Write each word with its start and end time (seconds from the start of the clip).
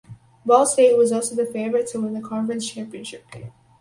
Ball 0.47 0.65
State 0.65 0.97
was 0.97 1.11
also 1.11 1.35
the 1.35 1.45
favorite 1.45 1.85
to 1.89 2.01
win 2.01 2.15
the 2.15 2.27
conference 2.27 2.67
championship 2.67 3.29
game. 3.29 3.51